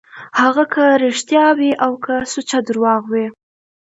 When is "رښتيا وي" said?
1.05-1.71